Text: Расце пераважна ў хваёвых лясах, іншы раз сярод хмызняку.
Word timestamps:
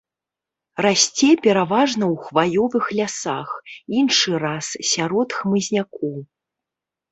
Расце 0.85 1.27
пераважна 1.47 2.05
ў 2.13 2.31
хваёвых 2.31 2.85
лясах, 3.01 3.49
іншы 4.01 4.31
раз 4.47 4.65
сярод 4.95 5.29
хмызняку. 5.43 6.15